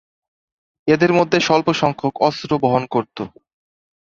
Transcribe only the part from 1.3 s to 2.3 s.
স্বল্প সংখ্যক